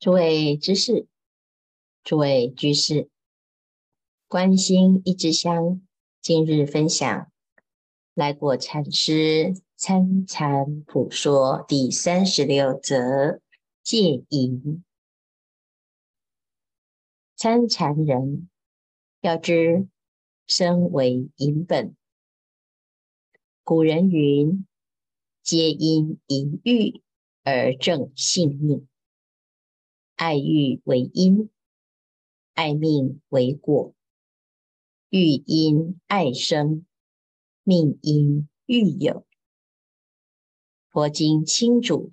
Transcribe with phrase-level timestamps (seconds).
[0.00, 1.08] 诸位知识，
[2.04, 3.10] 诸位居士，
[4.28, 5.84] 观心一支香，
[6.20, 7.32] 今日分享
[8.14, 13.40] 来果禅师参禅普说第三十六则
[13.82, 14.84] 戒淫。
[17.34, 18.48] 参禅人
[19.20, 19.88] 要知
[20.46, 21.96] 身为淫本，
[23.64, 24.64] 古人云：
[25.42, 27.02] 皆因淫欲
[27.42, 28.87] 而正性命。
[30.18, 31.48] 爱欲为因，
[32.54, 33.94] 爱命为果。
[35.10, 36.84] 欲因爱生，
[37.62, 39.24] 命因欲有。
[40.88, 42.12] 佛经清楚，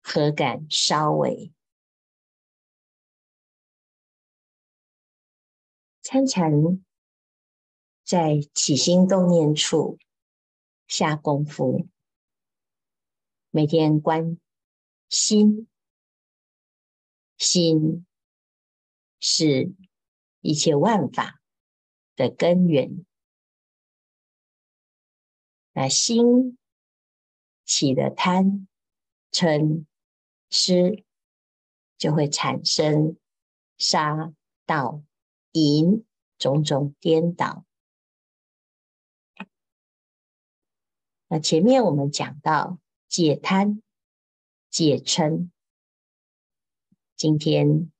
[0.00, 1.52] 何敢稍微？
[6.00, 6.50] 参禅
[8.02, 9.98] 在起心动念处
[10.86, 11.86] 下功夫，
[13.50, 14.40] 每天观
[15.10, 15.69] 心。
[17.40, 18.04] 心
[19.18, 19.72] 是
[20.42, 21.40] 一切万法
[22.14, 23.06] 的根源，
[25.72, 26.58] 那心
[27.64, 28.68] 起了贪、
[29.32, 29.86] 嗔、
[30.50, 31.02] 痴，
[31.96, 33.16] 就会产生
[33.78, 34.34] 杀、
[34.66, 35.02] 盗、
[35.52, 36.04] 淫
[36.36, 37.64] 种种颠倒。
[41.28, 43.82] 那前面我们讲到戒贪、
[44.68, 45.48] 戒嗔。
[47.20, 47.92] 今天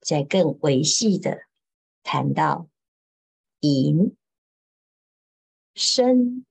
[0.00, 1.44] 再更维系的
[2.02, 2.68] 谈到
[3.60, 4.16] 淫，
[5.76, 6.44] 身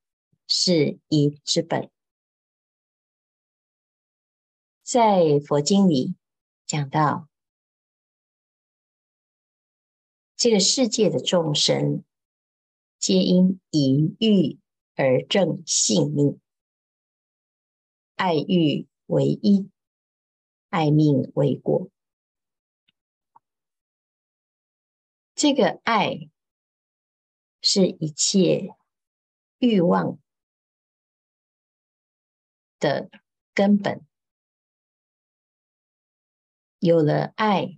[0.47, 1.91] 是淫之本，
[4.83, 6.15] 在佛经里
[6.65, 7.27] 讲到，
[10.37, 12.05] 这个世界的众生
[12.97, 14.57] 皆因淫欲
[14.95, 16.39] 而正性命，
[18.15, 19.69] 爱欲为因，
[20.69, 21.89] 爱命为果。
[25.43, 26.29] 这个爱
[27.61, 28.77] 是一切
[29.57, 30.17] 欲望
[32.79, 33.09] 的
[33.53, 34.07] 根本。
[36.79, 37.77] 有了爱，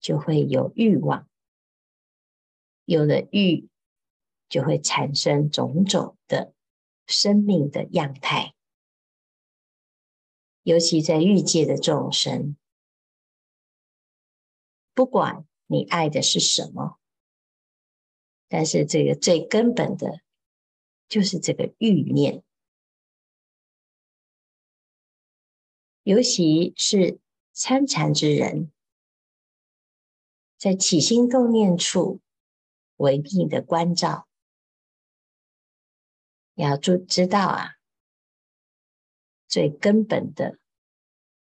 [0.00, 1.28] 就会有欲望；
[2.84, 3.68] 有了欲，
[4.48, 6.52] 就会产生种种的
[7.06, 8.56] 生命的样态。
[10.64, 12.56] 尤其在欲界的众生，
[14.92, 15.46] 不管。
[15.72, 17.00] 你爱的是什么？
[18.46, 20.20] 但是这个最根本的，
[21.08, 22.44] 就是这个欲念，
[26.02, 27.18] 尤其是
[27.52, 28.70] 参禅之人，
[30.58, 32.20] 在起心动念处，
[32.96, 34.28] 唯一的关照，
[36.52, 37.76] 要知知道啊，
[39.48, 40.58] 最根本的，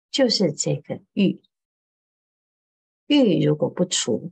[0.09, 1.41] 就是这个欲。
[3.07, 4.31] 欲如果不除，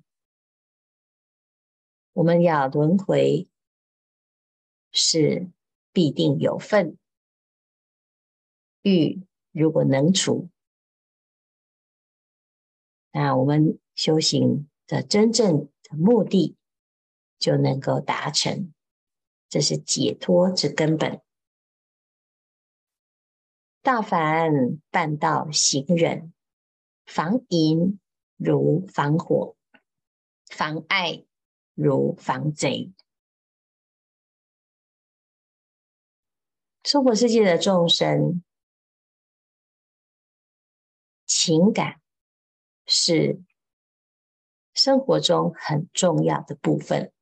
[2.14, 3.48] 我们要轮回
[4.92, 5.52] 是
[5.92, 6.98] 必定有份。
[8.82, 10.50] 欲如果能除，
[13.12, 16.56] 那我们修行的真正的目的
[17.38, 18.74] 就能够达成，
[19.50, 21.22] 这是解脱之根本。
[23.84, 26.34] 大凡办道行人，
[27.06, 28.00] 防淫。
[28.44, 29.56] 如防火，
[30.48, 31.24] 防爱
[31.76, 32.92] 如防贼。
[36.84, 38.44] 娑婆世界的众生，
[41.26, 42.02] 情感
[42.86, 43.42] 是
[44.74, 47.14] 生活中很重要的部分。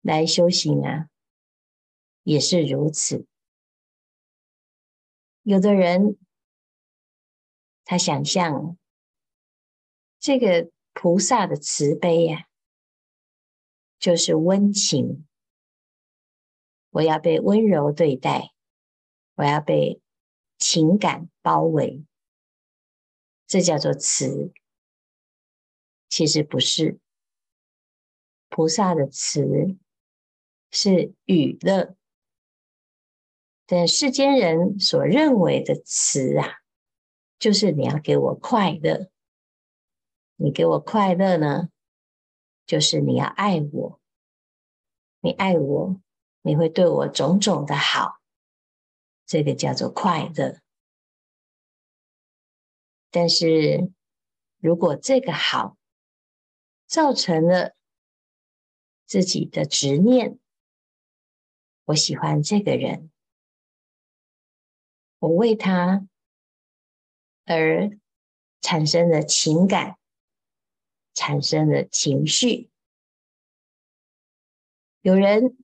[0.00, 1.08] 来修行啊，
[2.24, 3.24] 也是如此。
[5.42, 6.18] 有的人，
[7.84, 8.76] 他想象。
[10.26, 12.48] 这个菩萨的慈悲呀、
[13.96, 15.24] 就是温情。
[16.90, 18.52] 我要被温柔对待，
[19.36, 20.00] 我要被
[20.58, 22.04] 情感包围，
[23.46, 24.52] 这叫做慈。
[26.08, 26.98] 其实不是，
[28.48, 29.78] 菩萨的慈
[30.72, 31.94] 是与乐，
[33.64, 36.48] 但世间人所认为的慈啊，
[37.38, 39.08] 就是你要给我快乐。
[40.36, 41.70] 你给我快乐呢，
[42.66, 44.00] 就是你要爱我，
[45.20, 46.00] 你爱我，
[46.42, 48.20] 你会对我种种的好，
[49.24, 50.60] 这个叫做快乐。
[53.10, 53.90] 但是
[54.58, 55.76] 如果这个好
[56.86, 57.74] 造成了
[59.06, 60.38] 自己的执念，
[61.86, 63.10] 我喜欢这个人，
[65.18, 66.06] 我为他
[67.46, 67.98] 而
[68.60, 69.96] 产生了情感，
[71.16, 72.70] 产生了情绪。
[75.00, 75.56] 有人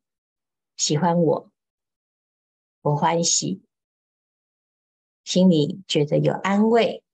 [0.77, 1.53] 喜欢我，
[2.81, 3.63] 我欢喜，
[5.23, 7.05] 心里觉得有安慰。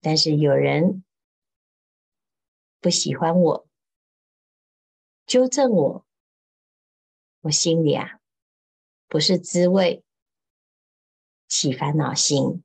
[0.00, 1.04] 但是有人
[2.80, 3.68] 不喜欢我，
[5.26, 6.06] 纠正我，
[7.40, 8.20] 我心里啊
[9.08, 10.04] 不是滋味，
[11.48, 12.62] 起烦恼心。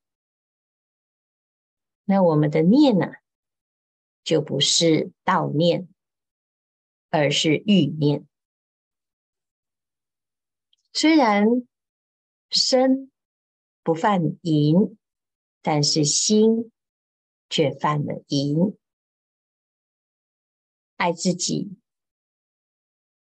[2.05, 3.07] 那我们的念呢，
[4.23, 5.87] 就不是道念，
[7.09, 8.27] 而是欲念。
[10.91, 11.45] 虽然
[12.49, 13.11] 身
[13.83, 14.97] 不犯淫，
[15.61, 16.69] 但是心。
[17.49, 18.75] 却犯了淫，
[20.95, 21.77] 爱自己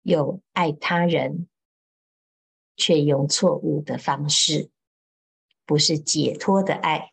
[0.03, 1.49] 又爱他人，
[2.77, 4.71] 却用错误的方式，
[5.65, 7.11] 不是解脱的爱，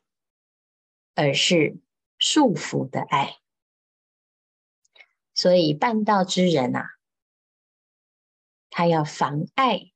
[1.17, 1.81] 而是
[2.21, 3.42] 束缚的爱。
[5.43, 6.85] 所以办道之人啊，
[8.71, 9.91] 他要防爱，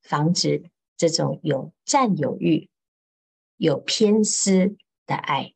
[0.00, 2.68] 防止这种有占有欲、
[3.56, 4.76] 有偏私
[5.06, 5.54] 的爱。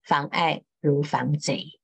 [0.00, 1.78] 防爱如防贼，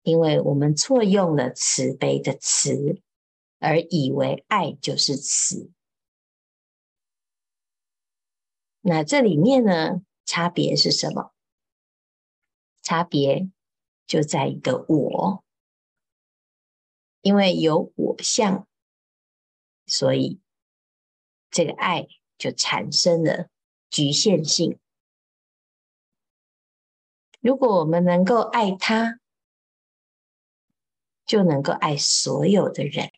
[0.00, 3.02] 因为我们错用了慈悲的慈，
[3.58, 5.70] 而以为爱就是慈。
[8.80, 11.34] 那这里面呢，差别是什么？
[12.80, 13.50] 差别
[14.06, 15.44] 就在一个我，
[17.20, 18.66] 因为有我相，
[19.86, 20.40] 所以
[21.50, 22.06] 这个爱
[22.36, 23.48] 就产生了
[23.88, 24.78] 局限性。
[27.40, 29.18] 如果我们能够爱他，
[31.24, 33.10] 就能够爱所有的人。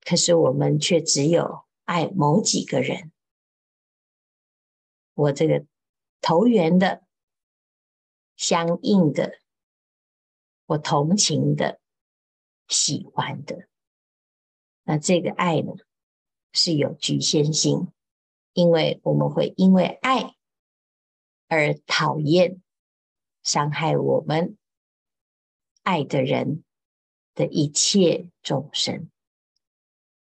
[0.00, 3.12] 可是我们却只有爱某几个人。
[5.14, 5.64] 我这个
[6.20, 7.03] 投缘的、
[8.46, 9.40] 相应的、
[10.66, 11.80] 我同情的、
[12.68, 13.66] 喜欢的，
[14.82, 15.72] 那这个爱呢，
[16.52, 17.88] 是有局限性，
[18.52, 20.36] 因为我们会因为爱。
[21.46, 22.60] 而讨厌
[23.42, 24.58] 伤害我们
[25.82, 26.64] 爱的人
[27.34, 29.10] 的一切众生，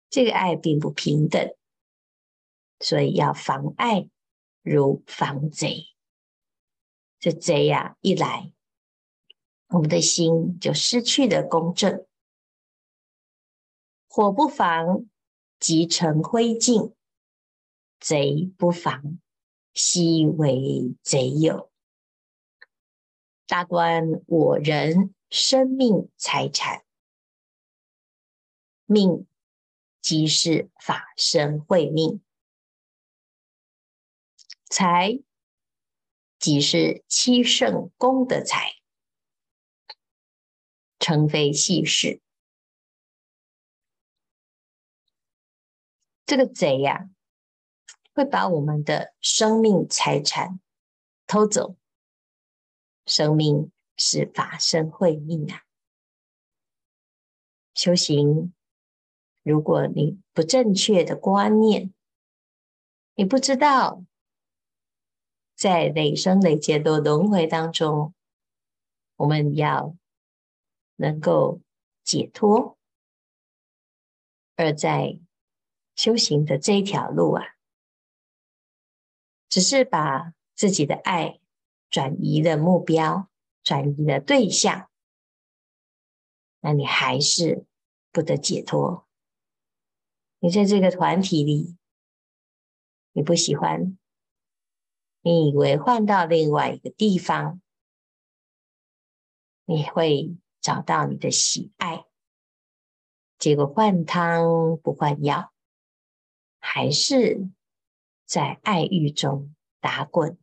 [0.08, 1.56] 这个爱并不平等，
[2.78, 4.08] 所以要防爱
[4.62, 5.93] 如防贼。
[7.24, 8.52] 这贼呀一来，
[9.68, 12.06] 我们的心就失去了公正。
[14.06, 15.06] 火不防，
[15.58, 16.92] 即成灰烬；
[17.98, 19.18] 贼不防。
[19.72, 21.72] 悉为贼有，
[23.46, 26.84] 大观我人生命财产，
[28.84, 29.26] 命
[30.02, 32.22] 即是法身慧命，
[34.66, 35.20] 财
[36.44, 38.74] 即是七圣功德财，
[40.98, 42.20] 成非细事。
[46.26, 47.08] 这个贼呀、啊。
[48.12, 50.60] 会把我们的生命财产
[51.26, 51.76] 偷走。
[53.06, 55.62] 生命是法身慧命啊！
[57.72, 58.52] 修行，
[59.42, 61.94] 如果你不正确的观念，
[63.14, 64.04] 你不知道，
[65.54, 68.12] 在累生累劫的轮回当中，
[69.16, 69.96] 我们要
[70.96, 71.60] 能够
[72.02, 72.76] 解脱，
[74.56, 75.18] 而在
[75.94, 77.54] 修行的这一条路啊。
[79.48, 81.38] 只是把自己的爱
[81.88, 83.28] 转移了目标，
[83.62, 84.90] 转移了对象，
[86.58, 87.64] 那你还是
[88.10, 89.06] 不得解脱。
[90.40, 91.76] 你在这个团体里，
[93.12, 93.96] 你不喜欢，
[95.24, 97.62] 你以为换到另外一个地方，
[99.64, 102.04] 你会找到你的喜爱，
[103.38, 105.52] 结果换汤不换药，
[106.60, 107.50] 还是。
[108.26, 110.38] 在爱欲中打滚，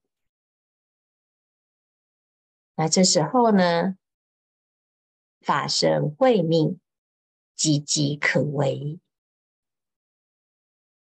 [2.76, 3.98] 那这时候呢，
[5.42, 6.80] 法身慧命
[7.58, 9.00] 岌岌可危，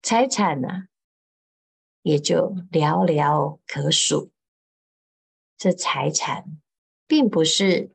[0.03, 0.87] 财产呢、
[2.07, 4.31] 也就寥寥可数。
[5.57, 6.61] 这财产
[7.05, 7.91] 并不是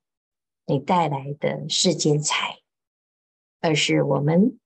[0.66, 2.61] 你带来的世间财，
[3.61, 4.59] 而是我们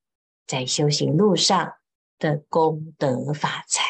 [0.48, 1.76] 在修行路上
[2.18, 3.84] 的功德法财。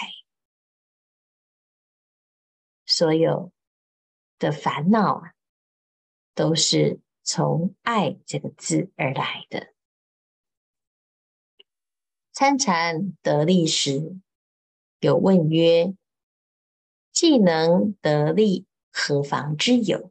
[2.85, 3.51] 所有
[4.39, 5.33] 的烦恼啊，
[6.35, 9.73] 都是从“爱”这个字而来的。
[12.33, 14.21] 参禅得力时，
[15.01, 15.95] 有问曰
[17.13, 20.11] ：“既能得力，何妨之有？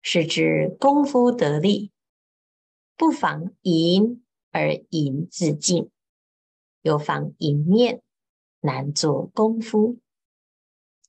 [0.00, 1.90] 是知功夫得力，
[2.96, 5.90] 不妨淫而淫自尽，
[6.82, 8.00] 又妨淫念，
[8.60, 9.98] 难做功夫。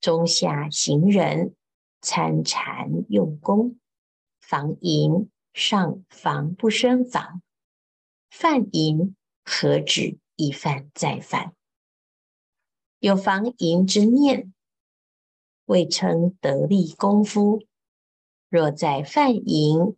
[0.01, 1.55] 中下行人
[2.01, 3.77] 参禅用功，
[4.39, 7.43] 防淫上防不胜防，
[8.31, 11.53] 犯淫何止一犯再犯？
[12.99, 14.53] 有防淫之念，
[15.65, 17.63] 未称得力功夫。
[18.49, 19.95] 若在犯淫，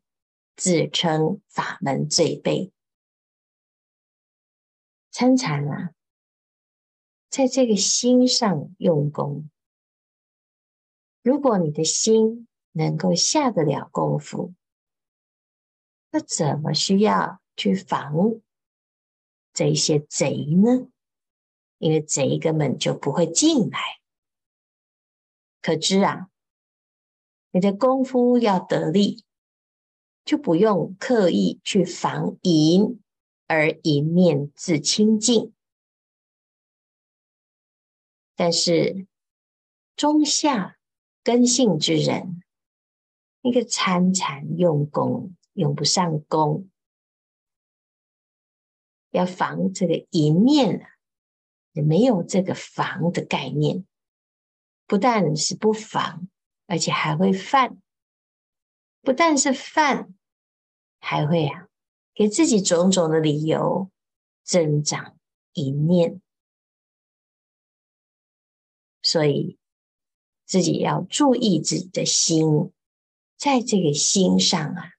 [0.55, 2.71] 自称法门罪备。
[5.09, 5.91] 参禅啊，
[7.29, 9.49] 在这个心上用功。
[11.23, 14.53] 如果你的心能够下得了功夫，
[16.11, 18.13] 那怎么需要去防
[19.53, 20.87] 这些贼呢？
[21.81, 23.79] 因为贼根本就不会进来。
[25.61, 26.29] 可知啊，
[27.51, 29.25] 你的功夫要得力，
[30.23, 33.01] 就不用刻意去防淫，
[33.47, 35.53] 而淫念自清净。
[38.35, 39.07] 但是
[39.95, 40.77] 中下
[41.23, 42.43] 根性之人，
[43.41, 46.69] 那个参禅用功用不上功，
[49.09, 50.89] 要防这个淫念啊，
[51.73, 53.85] 也没有这个防的概念，
[54.87, 56.27] 不但是不防。
[56.67, 57.81] 而且还会犯，
[59.01, 60.13] 不但是犯，
[61.01, 61.67] 还会啊，
[62.13, 63.91] 给自己种种的理由
[64.41, 65.17] 增长
[65.51, 66.21] 一念，
[69.03, 69.57] 所以
[70.45, 72.71] 自己要注意自己的心，
[73.35, 74.93] 在这个心上啊，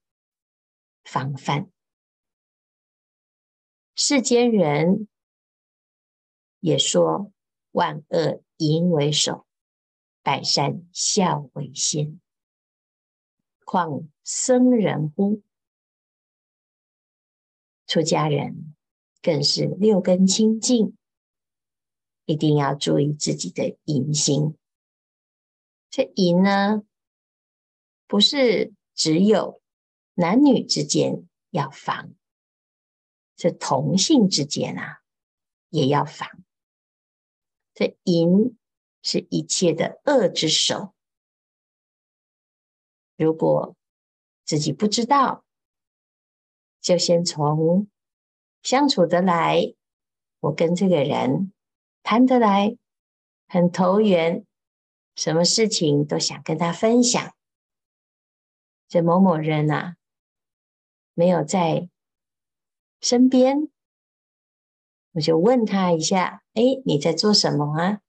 [1.05, 1.71] 防范。
[3.95, 5.09] 世间人
[6.63, 7.31] 也说，
[7.73, 9.45] 万恶淫为首。
[10.25, 12.21] 百善孝为先，
[13.65, 15.43] 况僧人乎？
[17.89, 18.77] 出家人
[19.21, 20.97] 更是六根清净，
[22.25, 24.57] 一定要注意自己的淫心。
[25.91, 26.85] 这淫呢，
[28.07, 29.61] 不是只有
[30.15, 32.15] 男女之间要防，
[33.35, 35.03] 这同性之间啊，
[35.69, 36.29] 也要防。
[37.75, 38.57] 这淫。
[39.05, 40.95] 是一切的恶之首。
[43.17, 43.75] 如果
[44.45, 45.45] 自己不知道，
[46.81, 47.89] 就先从
[48.63, 49.75] 相处得来，
[50.39, 51.53] 我跟这个人
[52.05, 52.77] 谈得来，
[53.49, 54.47] 很投缘，
[55.17, 57.35] 什么事情都想跟他分享。
[58.87, 59.97] 这某某人啊，
[61.13, 61.89] 没有在
[63.01, 63.69] 身边，
[65.13, 68.01] 我就问他一下：“哎，你在做什么啊？”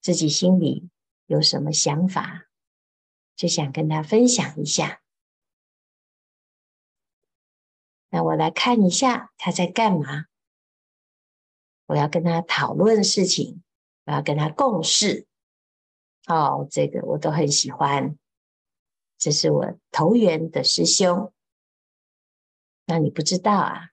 [0.00, 0.90] 自己心里
[1.26, 2.48] 有什么想法，
[3.36, 5.02] 就想跟他分享一下。
[8.08, 10.26] 那我来看一下他在干嘛。
[11.86, 13.62] 我要跟他讨论事情，
[14.06, 15.26] 我要跟他共事。
[16.26, 18.18] 哦，这个我都很喜欢。
[19.18, 21.32] 这是我投缘的师兄。
[22.86, 23.89] 那你不知道啊？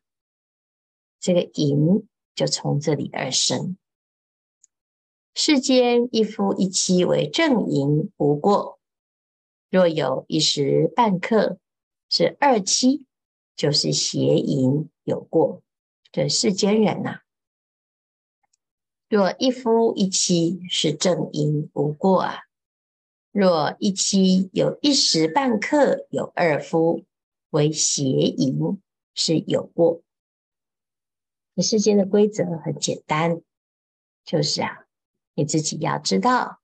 [1.27, 3.75] 这个淫就从这里而生。
[5.36, 8.79] 世间一夫一妻为正淫无过，
[9.69, 11.60] 若有一时半刻
[12.10, 13.03] 是二妻，
[13.57, 15.62] 就是邪淫有过。
[16.13, 17.22] 这世间人呐、啊，
[19.10, 22.43] 若一夫一妻是正淫无过啊，
[23.34, 27.03] 若一妻有一时半刻有二夫
[27.50, 28.81] 为邪淫
[29.13, 30.01] 是有过。
[31.62, 33.42] 世间的规则很简单，
[34.24, 34.84] 就是啊。
[35.40, 36.62] 你自己要知道，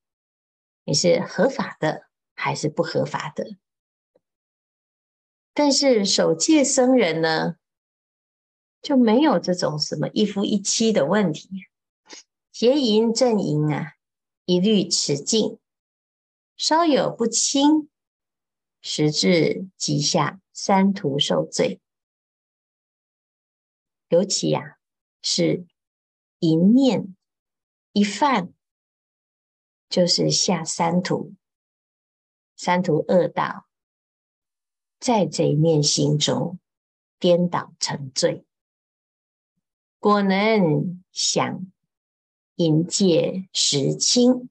[0.83, 3.55] 你是合法的还是不合法的。
[5.53, 7.57] 但是守戒僧人呢，
[8.81, 11.67] 就没有这种什么一夫一妻的问题，
[12.51, 13.93] 邪淫正淫啊，
[14.45, 15.59] 一律持净，
[16.57, 17.89] 稍有不清，
[18.81, 21.79] 十至即下三途受罪。
[24.07, 24.72] 尤其呀、啊，
[25.23, 25.65] 是
[26.37, 27.15] 一念
[27.93, 28.53] 一犯。
[29.89, 31.35] 就是下三途，
[32.55, 33.67] 三途恶道，
[34.99, 36.57] 在这一念心中
[37.19, 38.43] 颠倒成罪。
[39.99, 41.71] 果能想
[42.55, 44.49] 引戒持清，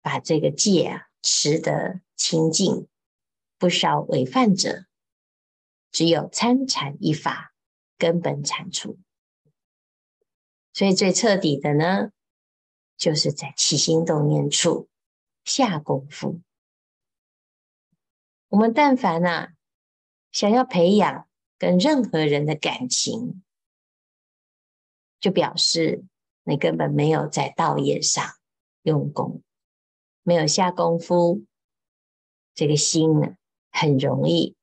[0.00, 2.86] 把这个戒啊持得清净，
[3.58, 4.86] 不少违犯者，
[5.90, 7.52] 只有参禅一法
[7.98, 9.00] 根本铲除。
[10.72, 12.10] 所以最彻底的呢，
[12.96, 14.88] 就是在起心动念处
[15.44, 16.40] 下功夫。
[18.48, 19.54] 我们但凡啊，
[20.30, 23.42] 想要培养跟任何人的感情，
[25.20, 26.04] 就表示
[26.44, 28.24] 你根本没有在道业上
[28.82, 29.42] 用功，
[30.22, 31.44] 没有下功夫，
[32.54, 33.36] 这个心呢，
[33.70, 34.56] 很容易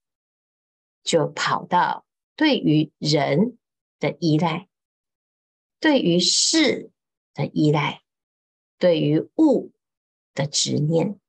[1.03, 3.57] 就跑到对于人
[3.99, 4.67] 的依赖，
[5.79, 6.91] 对于事
[7.33, 8.01] 的依赖，
[8.77, 9.71] 对于物
[10.33, 11.19] 的执念。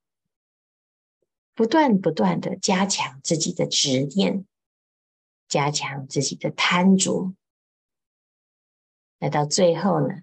[1.54, 4.46] 不断不断的加强自己的执念，
[5.46, 7.34] 加强自己的贪着，
[9.18, 10.22] 来到最后呢，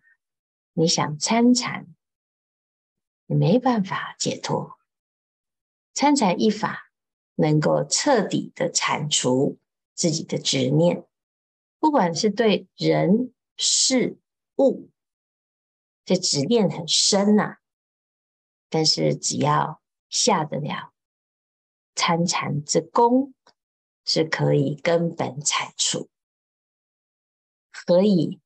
[0.74, 1.88] 你想参禅，
[3.28, 4.80] 你没办法解脱。
[5.94, 6.92] 参禅一法
[7.36, 9.60] 能够彻底的铲除
[9.94, 11.06] 自己的执念，
[11.78, 14.20] 不管是对人事
[14.58, 14.90] 物，
[16.06, 17.58] 这执念很深呐、啊，
[18.70, 20.94] 但是只要下得了。
[21.96, 23.34] 参禅之功
[24.06, 26.10] 是可以根本铲除，
[27.72, 28.40] 何以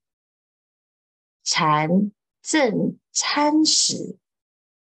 [1.44, 4.18] 禅正参时，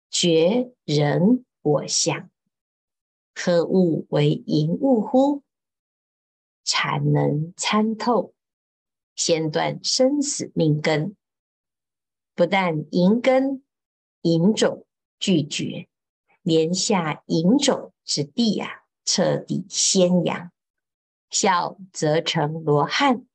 [0.09, 2.29] 觉人我相，
[3.33, 5.43] 何物为淫物乎？
[6.63, 8.34] 禅能参透，
[9.15, 11.15] 先断生死命根，
[12.33, 13.63] 不但银根、
[14.21, 14.85] 银种
[15.19, 15.87] 俱绝，
[16.41, 17.91] 连下银种。
[18.07, 20.51] 之地呀、啊，彻底宣扬，
[21.31, 23.25] 小则成罗汉，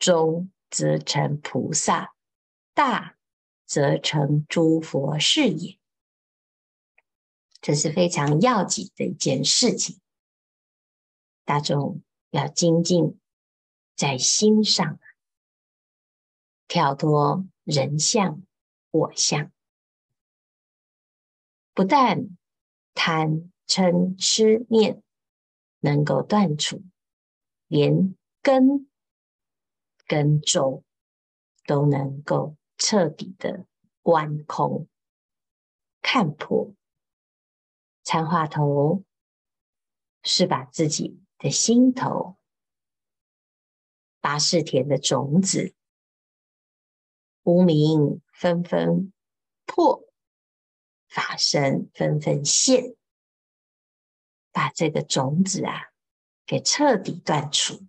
[0.00, 2.12] 中则成菩萨，
[2.74, 3.16] 大
[3.66, 5.78] 则成诸佛是也。
[7.60, 10.00] 这是非常要紧的一件事情，
[11.44, 13.20] 大众要精进
[13.94, 14.98] 在心上，
[16.70, 18.46] 跳脱人相、
[18.92, 19.50] 我相，
[21.74, 22.38] 不但
[22.94, 23.50] 贪。
[23.66, 25.00] 嗔痴念
[25.78, 26.82] 能够断除，
[27.68, 28.90] 连根
[30.08, 30.82] 跟种
[31.66, 33.66] 都能够彻底的
[34.02, 34.88] 观空
[36.02, 36.74] 看破。
[38.02, 39.04] 参话头
[40.24, 42.36] 是把自己的心头
[44.20, 45.76] 八识田的种子，
[47.50, 49.12] 无明纷纷
[49.66, 50.04] 破，
[51.08, 52.94] 法身纷纷现。
[54.52, 55.90] 把这个种子啊，
[56.46, 57.86] 给彻底断除，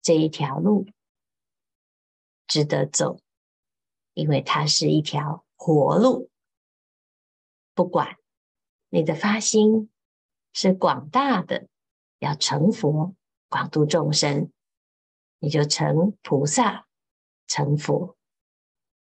[0.00, 0.86] 这一条路
[2.46, 3.18] 值得走，
[4.12, 6.30] 因为它是一条活路。
[7.74, 8.16] 不管
[8.90, 9.90] 你的发心
[10.52, 11.66] 是广大的，
[12.20, 13.16] 要成佛、
[13.48, 14.52] 广度众生，
[15.40, 16.86] 你就成菩萨、
[17.46, 18.16] 成佛；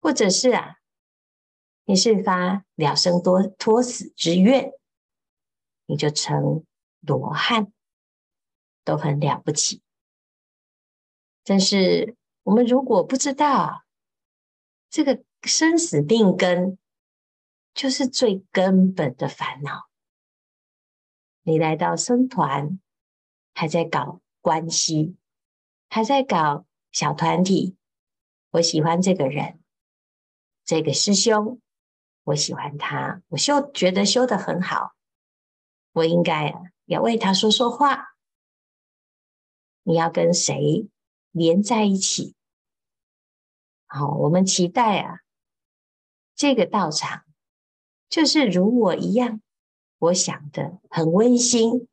[0.01, 0.77] 或者是啊，
[1.85, 4.73] 你是发了生多脱死之愿。
[5.91, 6.67] 你就成
[7.01, 7.73] 罗汉，
[8.85, 9.81] 都很了不起。
[11.45, 13.87] 但是我们如果不知道
[14.91, 16.77] 这个生死病根，
[17.73, 19.89] 就是最根本的烦恼。
[21.41, 22.79] 你来到僧团，
[23.55, 25.17] 还在搞关系，
[25.89, 27.78] 还在搞小团体。
[28.51, 29.61] 我喜欢这个人，
[30.65, 31.61] 这个师兄，
[32.25, 34.95] 我喜欢他，我修觉得修得很好。
[35.93, 36.55] 我应该
[36.87, 38.15] 要为他说说话。
[39.83, 40.89] 你要跟谁
[41.31, 42.35] 连在一起？
[43.87, 45.21] 好，我们期待啊，
[46.35, 47.25] 这个道场
[48.09, 49.41] 就是如我一样，
[49.99, 51.89] 我想的很温馨，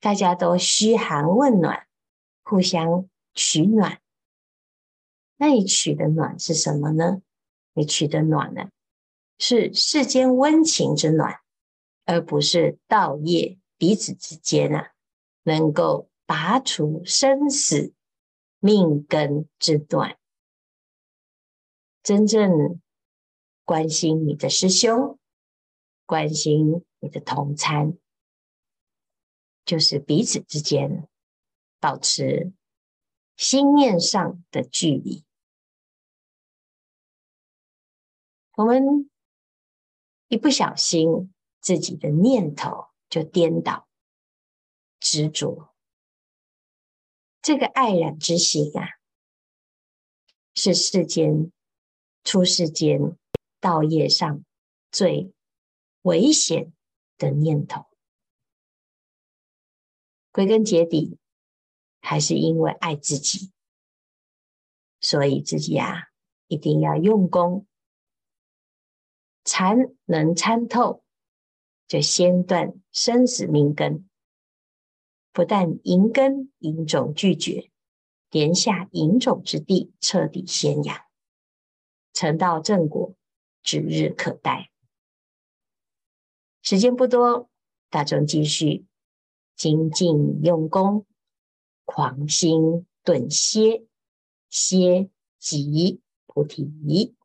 [0.00, 1.86] 大家都嘘寒问暖，
[2.42, 4.00] 互相取暖。
[5.40, 7.22] 那你取的暖是什么呢？
[7.72, 8.68] 你取的暖呢，
[9.38, 11.40] 是世间温情之暖。
[12.06, 14.92] 而不是道业彼此之间啊，
[15.44, 17.94] 能够拔除生死
[18.58, 20.18] 命根之断，
[22.02, 22.80] 真正
[23.64, 25.20] 关心你的师兄，
[26.04, 27.96] 关心你的同参，
[29.64, 31.06] 就是彼此之间
[31.78, 32.52] 保持
[33.36, 35.24] 心念上的距离。
[38.60, 39.10] 我们
[40.28, 41.32] 一不小心。
[41.62, 43.86] 自己的念头就颠倒、
[44.98, 45.74] 执着，
[47.42, 48.88] 这个爱染之心啊，
[50.54, 51.52] 是世间
[52.24, 53.14] 出世间
[53.60, 54.42] 道业上
[54.90, 55.34] 最
[56.00, 56.72] 危险
[57.18, 57.84] 的念头。
[60.32, 61.18] 归根结底，
[62.00, 63.52] 还是因为爱自己，
[64.98, 66.08] 所以自己啊，
[66.46, 67.66] 一定要用功，
[69.44, 71.02] 禅能参透，
[71.88, 74.08] 就先断生死命根，
[75.32, 77.70] 不但营根营种俱绝，
[78.30, 80.96] 连下营种之地彻底宣扬，
[82.12, 83.14] 成道正果
[83.62, 84.70] 指日可待。
[86.62, 87.50] 时间不多，
[87.88, 88.86] 大众继续
[89.56, 91.06] 精进用功，
[91.84, 93.86] 狂心顿歇，
[94.50, 97.16] 歇即菩提。